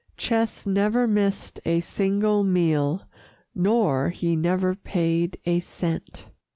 Ches 0.17 0.65
never 0.65 1.07
missed 1.07 1.59
a 1.63 1.79
single 1.79 2.43
meal, 2.43 3.03
Nor 3.53 4.09
he 4.09 4.35
never 4.35 4.73
paid 4.73 5.37
a 5.45 5.59
cent. 5.59 6.25